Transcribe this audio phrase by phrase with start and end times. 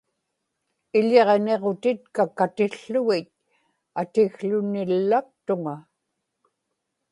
[0.99, 3.27] iḷiġniġutitka katiłługit
[3.99, 5.73] atikłunillaktuŋa